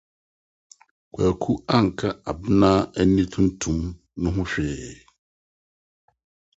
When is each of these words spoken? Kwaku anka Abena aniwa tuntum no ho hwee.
Kwaku 1.13 1.51
anka 1.77 2.09
Abena 2.31 2.71
aniwa 2.99 3.29
tuntum 3.33 3.79
no 4.21 4.29
ho 4.35 4.41
hwee. 4.51 4.95